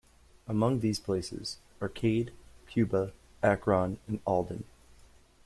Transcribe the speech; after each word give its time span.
Among 0.47 0.79
these 0.79 0.99
places: 0.99 1.59
Arcade, 1.79 2.33
Cuba, 2.67 3.13
Akron, 3.43 3.99
and 4.07 4.19
Alden. 4.25 4.63